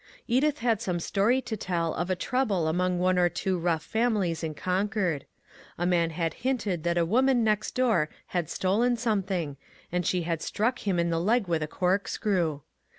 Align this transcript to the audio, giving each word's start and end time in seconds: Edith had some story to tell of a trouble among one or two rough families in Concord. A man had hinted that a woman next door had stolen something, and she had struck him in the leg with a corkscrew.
Edith 0.27 0.57
had 0.61 0.81
some 0.81 0.99
story 0.99 1.43
to 1.43 1.55
tell 1.55 1.93
of 1.93 2.09
a 2.09 2.15
trouble 2.15 2.67
among 2.67 2.97
one 2.97 3.19
or 3.19 3.29
two 3.29 3.59
rough 3.59 3.83
families 3.83 4.43
in 4.43 4.55
Concord. 4.55 5.27
A 5.77 5.85
man 5.85 6.09
had 6.09 6.33
hinted 6.41 6.81
that 6.83 6.97
a 6.97 7.05
woman 7.05 7.43
next 7.43 7.75
door 7.75 8.09
had 8.29 8.49
stolen 8.49 8.97
something, 8.97 9.57
and 9.91 10.03
she 10.03 10.23
had 10.23 10.41
struck 10.41 10.79
him 10.87 10.97
in 10.97 11.11
the 11.11 11.19
leg 11.21 11.47
with 11.47 11.61
a 11.61 11.67
corkscrew. 11.67 12.61